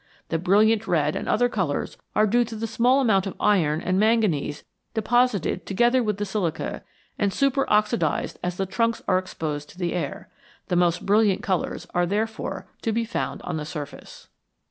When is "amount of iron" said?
3.01-3.81